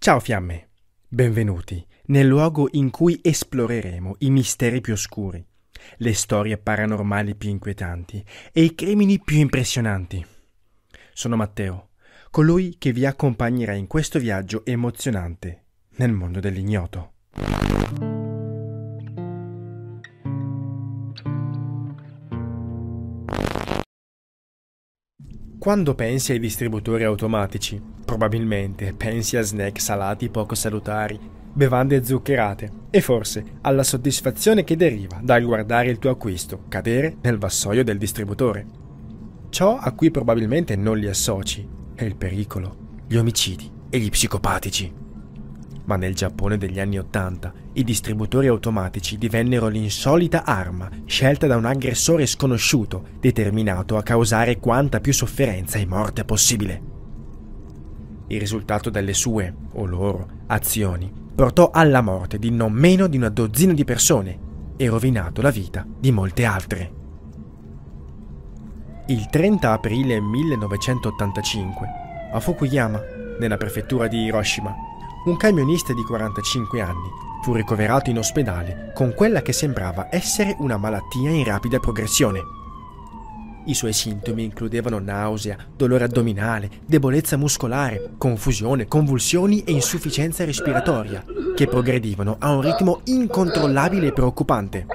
[0.00, 0.68] Ciao fiamme,
[1.08, 5.44] benvenuti nel luogo in cui esploreremo i misteri più oscuri,
[5.96, 10.24] le storie paranormali più inquietanti e i crimini più impressionanti.
[11.12, 11.88] Sono Matteo,
[12.30, 15.64] colui che vi accompagnerà in questo viaggio emozionante
[15.96, 17.14] nel mondo dell'ignoto.
[25.58, 31.16] Quando pensi ai distributori automatici, probabilmente pensi a snack salati poco salutari,
[31.52, 37.38] bevande zuccherate e forse alla soddisfazione che deriva dal guardare il tuo acquisto cadere nel
[37.38, 38.66] vassoio del distributore.
[39.50, 45.06] Ciò a cui probabilmente non li associ è il pericolo, gli omicidi e gli psicopatici
[45.84, 51.64] ma nel Giappone degli anni Ottanta i distributori automatici divennero l'insolita arma scelta da un
[51.64, 56.87] aggressore sconosciuto determinato a causare quanta più sofferenza e morte possibile.
[58.28, 63.30] Il risultato delle sue, o loro, azioni portò alla morte di non meno di una
[63.30, 64.38] dozzina di persone
[64.76, 66.92] e rovinato la vita di molte altre.
[69.06, 71.86] Il 30 aprile 1985,
[72.32, 73.00] a Fukuyama,
[73.38, 74.74] nella prefettura di Hiroshima,
[75.24, 77.08] un camionista di 45 anni
[77.42, 82.57] fu ricoverato in ospedale con quella che sembrava essere una malattia in rapida progressione.
[83.68, 91.22] I suoi sintomi includevano nausea, dolore addominale, debolezza muscolare, confusione, convulsioni e insufficienza respiratoria,
[91.54, 94.86] che progredivano a un ritmo incontrollabile e preoccupante.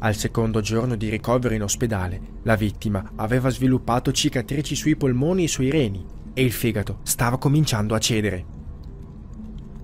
[0.00, 5.48] Al secondo giorno di ricovero in ospedale, la vittima aveva sviluppato cicatrici sui polmoni e
[5.48, 8.44] sui reni e il fegato stava cominciando a cedere.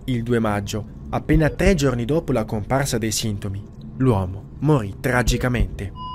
[0.07, 3.65] Il 2 maggio, appena tre giorni dopo la comparsa dei sintomi,
[3.99, 6.11] l'uomo morì tragicamente.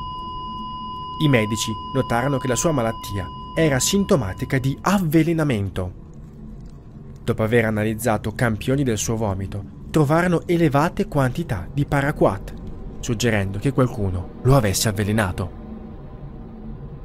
[1.19, 6.05] I medici notarono che la sua malattia era sintomatica di avvelenamento.
[7.23, 12.53] Dopo aver analizzato campioni del suo vomito, trovarono elevate quantità di paraquat,
[12.99, 15.51] suggerendo che qualcuno lo avesse avvelenato.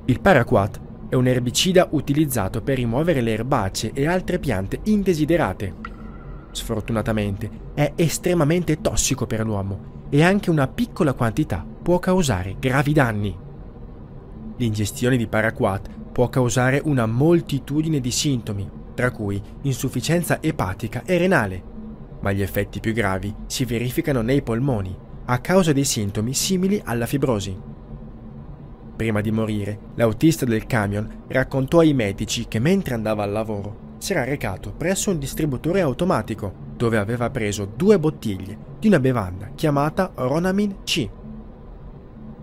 [0.05, 5.91] Il paraquat è un erbicida utilizzato per rimuovere le erbacee e altre piante indesiderate
[6.53, 13.37] sfortunatamente, è estremamente tossico per l'uomo e anche una piccola quantità può causare gravi danni.
[14.63, 21.63] L'ingestione di paraquat può causare una moltitudine di sintomi, tra cui insufficienza epatica e renale,
[22.21, 27.07] ma gli effetti più gravi si verificano nei polmoni a causa dei sintomi simili alla
[27.07, 27.59] fibrosi.
[28.95, 34.13] Prima di morire, l'autista del camion raccontò ai medici che mentre andava al lavoro si
[34.13, 40.13] era recato presso un distributore automatico dove aveva preso due bottiglie di una bevanda chiamata
[40.15, 41.11] Ronamin C.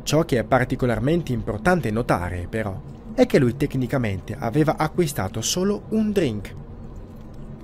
[0.10, 2.82] Ciò che è particolarmente importante notare, però,
[3.14, 6.56] è che lui tecnicamente aveva acquistato solo un drink.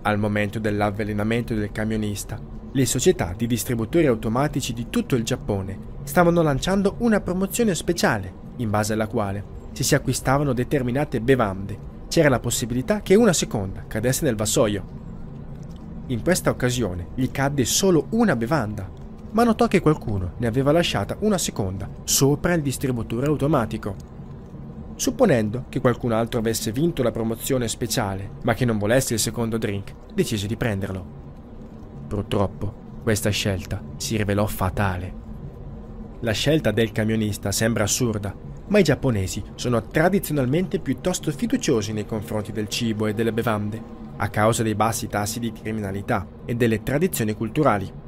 [0.04, 2.40] Al momento dell'avvelenamento del camionista,
[2.72, 8.70] le società di distributori automatici di tutto il Giappone stavano lanciando una promozione speciale, in
[8.70, 11.76] base alla quale, se si acquistavano determinate bevande,
[12.10, 14.86] c'era la possibilità che una seconda cadesse nel vassoio.
[16.06, 18.88] In questa occasione gli cadde solo una bevanda,
[19.36, 24.14] ma notò che qualcuno ne aveva lasciata una seconda sopra il distributore automatico.
[24.96, 29.58] Supponendo che qualcun altro avesse vinto la promozione speciale, ma che non volesse il secondo
[29.58, 31.06] drink, decise di prenderlo.
[32.08, 35.24] Purtroppo, questa scelta si rivelò fatale.
[36.22, 38.34] La scelta del camionista sembra assurda,
[38.68, 43.84] ma i giapponesi sono tradizionalmente piuttosto fiduciosi nei confronti del cibo e delle bevande,
[44.16, 48.04] a causa dei bassi tassi di criminalità e delle tradizioni culturali.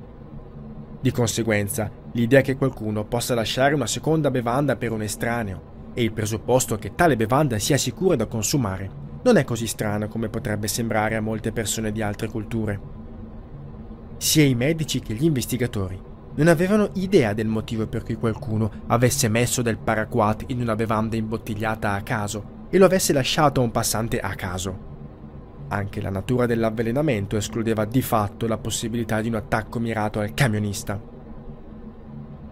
[1.00, 6.12] Di conseguenza, l'idea che qualcuno possa lasciare una seconda bevanda per un estraneo e il
[6.12, 11.16] presupposto che tale bevanda sia sicura da consumare non è così strano come potrebbe sembrare
[11.16, 12.80] a molte persone di altre culture.
[14.18, 16.02] Sia i medici che gli investigatori
[16.36, 21.16] non avevano idea del motivo per cui qualcuno avesse messo del paraquat in una bevanda
[21.16, 24.97] imbottigliata a caso e lo avesse lasciato a un passante a caso.
[25.70, 31.00] Anche la natura dell'avvelenamento escludeva di fatto la possibilità di un attacco mirato al camionista.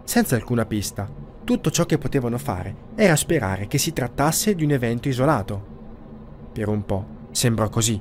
[0.04, 1.10] Senza alcuna pista,
[1.44, 5.74] tutto ciò che potevano fare era sperare che si trattasse di un evento isolato.
[6.52, 8.00] Per un po' sembrò così,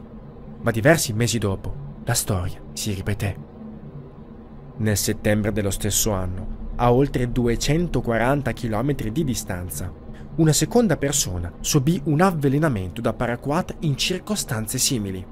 [0.61, 3.37] ma diversi mesi dopo la storia si ripeté.
[4.77, 9.91] Nel settembre dello stesso anno, a oltre 240 km di distanza,
[10.37, 15.25] una seconda persona subì un avvelenamento da paraquat in circostanze simili.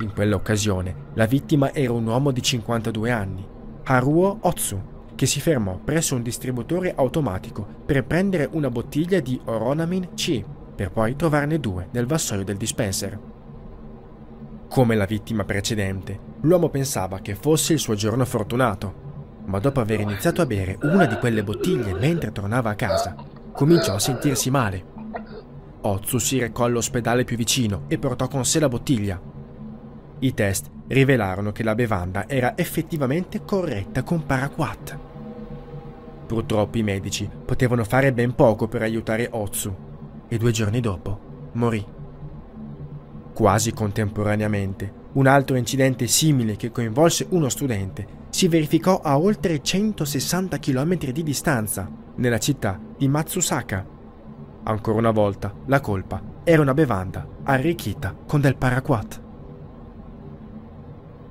[0.00, 3.46] In quell'occasione, la vittima era un uomo di 52 anni,
[3.84, 4.82] Haruo Otsu,
[5.14, 10.42] che si fermò presso un distributore automatico per prendere una bottiglia di Oronamin C,
[10.74, 13.18] per poi trovarne due nel vassoio del dispenser.
[14.68, 19.08] Come la vittima precedente, l'uomo pensava che fosse il suo giorno fortunato,
[19.44, 23.14] ma dopo aver iniziato a bere una di quelle bottiglie mentre tornava a casa,
[23.60, 24.82] cominciò a sentirsi male.
[25.82, 29.20] Otsu si recò all'ospedale più vicino e portò con sé la bottiglia.
[30.20, 34.98] I test rivelarono che la bevanda era effettivamente corretta con paraquat.
[36.26, 39.76] Purtroppo i medici potevano fare ben poco per aiutare Otsu
[40.26, 41.84] e due giorni dopo morì.
[43.34, 50.58] Quasi contemporaneamente, un altro incidente simile che coinvolse uno studente si verificò a oltre 160
[50.58, 53.86] km di distanza, nella città di Matsusaka.
[54.64, 59.22] Ancora una volta, la colpa era una bevanda arricchita con del paraquat.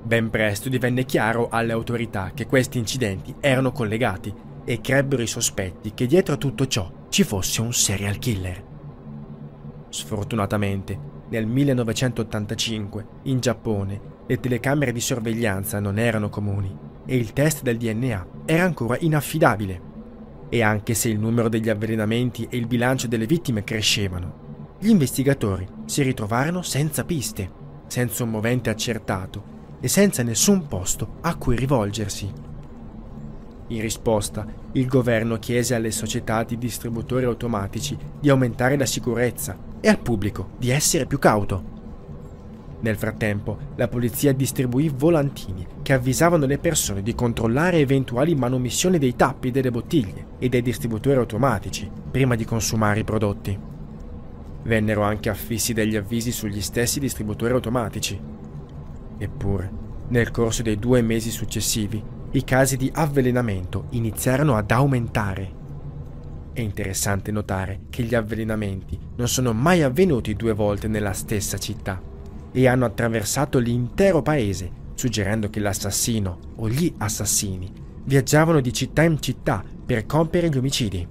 [0.03, 4.33] Ben presto divenne chiaro alle autorità che questi incidenti erano collegati
[4.65, 8.63] e crebbero i sospetti che dietro a tutto ciò ci fosse un serial killer.
[9.89, 10.97] Sfortunatamente,
[11.29, 16.75] nel 1985, in Giappone, le telecamere di sorveglianza non erano comuni
[17.05, 19.81] e il test del DNA era ancora inaffidabile.
[20.49, 25.67] E anche se il numero degli avvelenamenti e il bilancio delle vittime crescevano, gli investigatori
[25.85, 27.49] si ritrovarono senza piste,
[27.87, 32.31] senza un movente accertato e senza nessun posto a cui rivolgersi.
[33.67, 39.87] In risposta, il governo chiese alle società di distributori automatici di aumentare la sicurezza e
[39.87, 41.77] al pubblico di essere più cauto.
[42.81, 49.17] Nel frattempo, la polizia distribuì volantini che avvisavano le persone di controllare eventuali manomissioni dei
[49.17, 53.57] tappi delle bottiglie e dei distributori automatici prima di consumare i prodotti.
[54.63, 58.19] Vennero anche affissi degli avvisi sugli stessi distributori automatici.
[59.17, 59.71] Eppure,
[60.07, 62.01] nel corso dei due mesi successivi,
[62.31, 65.57] i casi di avvelenamento iniziarono ad aumentare.
[66.53, 72.09] È interessante notare che gli avvelenamenti non sono mai avvenuti due volte nella stessa città
[72.51, 77.71] e hanno attraversato l'intero paese, suggerendo che l'assassino o gli assassini
[78.03, 81.07] viaggiavano di città in città per compiere gli omicidi.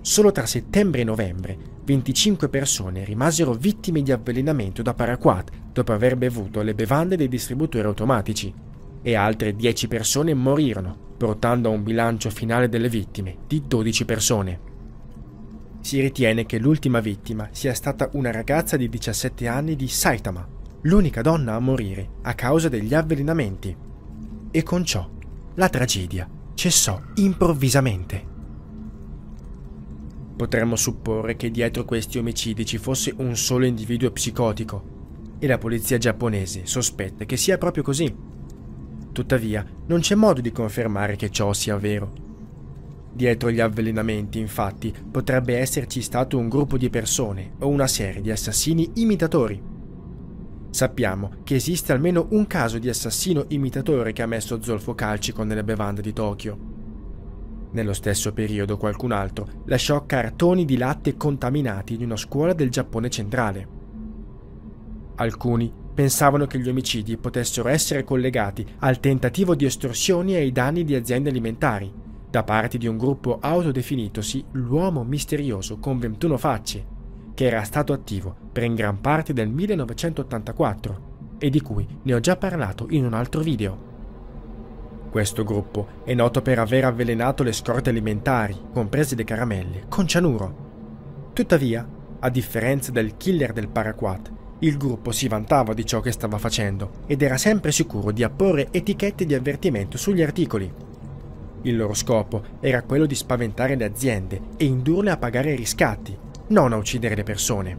[0.00, 6.16] Solo tra settembre e novembre 25 persone rimasero vittime di avvelenamento da paraquat dopo aver
[6.16, 8.52] bevuto le bevande dei distributori automatici
[9.00, 14.60] e altre 10 persone morirono, portando a un bilancio finale delle vittime di 12 persone.
[15.80, 20.46] Si ritiene che l'ultima vittima sia stata una ragazza di 17 anni di Saitama,
[20.82, 23.74] l'unica donna a morire a causa degli avvelenamenti.
[24.50, 25.08] E con ciò
[25.54, 28.36] la tragedia cessò improvvisamente.
[30.36, 34.96] Potremmo supporre che dietro questi omicidi ci fosse un solo individuo psicotico
[35.38, 38.14] e la polizia giapponese sospetta che sia proprio così.
[39.10, 42.27] Tuttavia, non c'è modo di confermare che ciò sia vero.
[43.12, 48.30] Dietro gli avvelenamenti, infatti, potrebbe esserci stato un gruppo di persone o una serie di
[48.30, 49.60] assassini imitatori.
[50.70, 55.64] Sappiamo che esiste almeno un caso di assassino imitatore che ha messo zolfo calcico nelle
[55.64, 56.58] bevande di Tokyo.
[57.70, 63.10] Nello stesso periodo qualcun altro lasciò cartoni di latte contaminati in una scuola del Giappone
[63.10, 63.68] centrale.
[65.16, 70.84] Alcuni pensavano che gli omicidi potessero essere collegati al tentativo di estorsioni e ai danni
[70.84, 71.92] di aziende alimentari,
[72.30, 76.84] da parte di un gruppo autodefinitosi l'uomo misterioso con 21 facce,
[77.34, 81.06] che era stato attivo per in gran parte del 1984
[81.38, 83.86] e di cui ne ho già parlato in un altro video.
[85.10, 90.66] Questo gruppo è noto per aver avvelenato le scorte alimentari, comprese le caramelle, con cianuro.
[91.32, 96.36] Tuttavia, a differenza del killer del paraquat, il gruppo si vantava di ciò che stava
[96.36, 100.70] facendo ed era sempre sicuro di apporre etichette di avvertimento sugli articoli.
[101.62, 106.16] Il loro scopo era quello di spaventare le aziende e indurle a pagare riscatti,
[106.48, 107.78] non a uccidere le persone.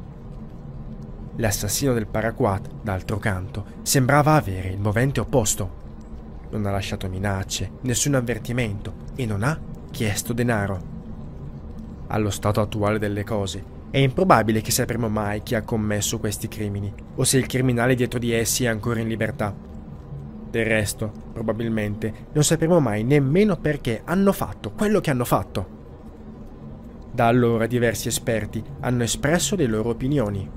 [1.38, 5.78] L'assassino del paraquat, d'altro canto, sembrava avere il movente opposto.
[6.50, 9.58] Non ha lasciato minacce, nessun avvertimento e non ha
[9.90, 10.98] chiesto denaro.
[12.08, 16.94] Allo stato attuale delle cose, è improbabile che sapremo mai chi ha commesso questi crimini,
[17.16, 19.56] o se il criminale dietro di essi è ancora in libertà.
[20.52, 25.78] Del resto, probabilmente, non sapremo mai nemmeno perché hanno fatto quello che hanno fatto.
[27.12, 30.48] Da allora diversi esperti hanno espresso le loro opinioni.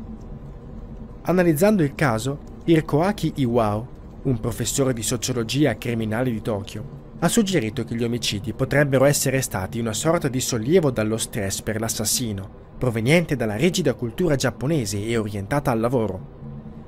[1.22, 3.88] Analizzando il caso, Hirkoaki Iwao,
[4.22, 9.78] un professore di sociologia criminale di Tokyo, ha suggerito che gli omicidi potrebbero essere stati
[9.78, 15.70] una sorta di sollievo dallo stress per l'assassino proveniente dalla rigida cultura giapponese e orientata
[15.70, 16.41] al lavoro,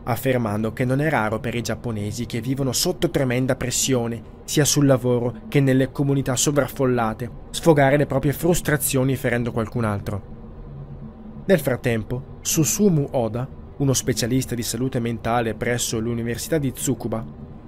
[0.04, 4.86] affermando che non è raro per i giapponesi che vivono sotto tremenda pressione, sia sul
[4.86, 10.32] lavoro che nelle comunità sovraffollate, sfogare le proprie frustrazioni ferendo qualcun altro.
[11.46, 13.46] Nel frattempo, Susumu Oda,
[13.76, 17.24] uno specialista di salute mentale presso l'Università di Tsukuba,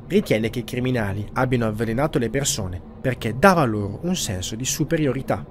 [0.06, 5.44] ritiene che i criminali abbiano avvelenato le persone perché dava loro un senso di superiorità.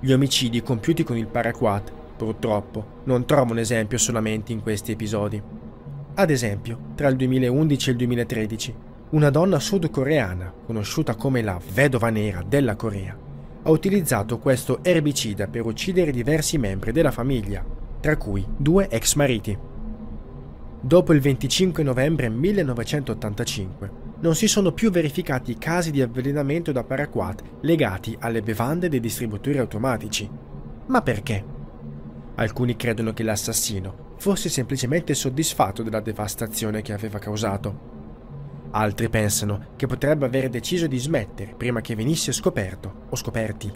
[0.00, 5.42] Gli omicidi compiuti con il paraquat, purtroppo, non trovano esempio solamente in questi episodi.
[6.14, 8.74] Ad esempio, tra il 2011 e il 2013,
[9.10, 13.16] una donna sudcoreana, conosciuta come la vedova nera della Corea,
[13.62, 17.64] ha utilizzato questo erbicida per uccidere diversi membri della famiglia,
[18.00, 19.56] tra cui due ex mariti.
[20.80, 23.90] Dopo il 25 novembre 1985
[24.20, 29.58] non si sono più verificati casi di avvelenamento da paraquat legati alle bevande dei distributori
[29.58, 30.28] automatici.
[30.86, 31.53] Ma perché?
[32.36, 37.92] Alcuni credono che l'assassino fosse semplicemente soddisfatto della devastazione che aveva causato.
[38.72, 43.72] Altri pensano che potrebbe aver deciso di smettere prima che venisse scoperto o scoperti.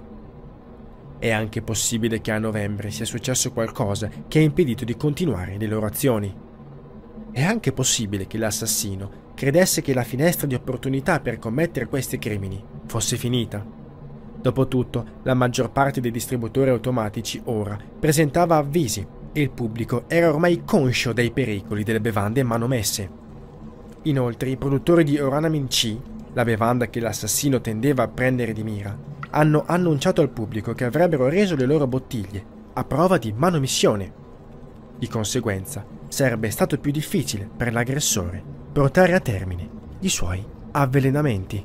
[1.20, 5.66] È anche possibile che a novembre sia successo qualcosa che ha impedito di continuare le
[5.66, 6.34] loro azioni.
[7.30, 12.60] È anche possibile che l'assassino credesse che la finestra di opportunità per commettere questi crimini
[12.86, 13.77] fosse finita.
[14.40, 20.62] Dopotutto, la maggior parte dei distributori automatici ora presentava avvisi e il pubblico era ormai
[20.64, 23.10] conscio dei pericoli delle bevande manomesse.
[24.02, 25.96] Inoltre, i produttori di Oranamin C,
[26.32, 28.96] la bevanda che l'assassino tendeva a prendere di mira,
[29.30, 34.12] hanno annunciato al pubblico che avrebbero reso le loro bottiglie a prova di manomissione.
[34.96, 38.42] Di conseguenza, sarebbe stato più difficile per l'aggressore
[38.72, 39.68] portare a termine
[40.00, 41.64] i suoi avvelenamenti.